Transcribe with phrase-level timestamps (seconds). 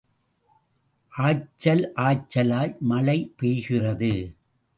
[1.13, 4.13] ஆய்ச்சல் ஆய்ச்சலாய் மழை பெய்கிறது.